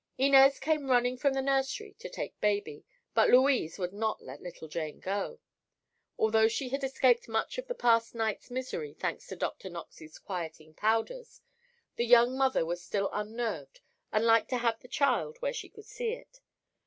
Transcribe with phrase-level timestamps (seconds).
[0.17, 4.67] Inez came running from the nursery to take baby, but Louise would not let little
[4.67, 5.37] Jane go.
[6.17, 9.69] Although she had escaped much of the past night's misery, thanks to Dr.
[9.69, 11.41] Knox's quieting powders,
[11.97, 15.85] the young mother was still unnerved and liked to have the child where she could
[15.85, 16.39] see it.